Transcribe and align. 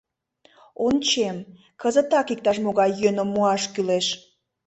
Ончем— 0.87 1.37
кызытак 1.81 2.27
иктаж-могай 2.33 2.89
йӧным 2.99 3.27
муаш 3.33 3.63
кӱлеш. 3.73 4.07